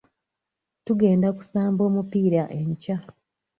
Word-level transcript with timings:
Tugenda 0.85 1.25
okusamba 1.33 1.81
omupiira 1.89 2.41
enkya. 2.59 2.97